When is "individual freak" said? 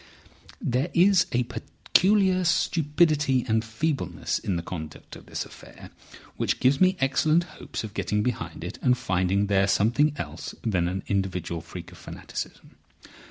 11.05-11.91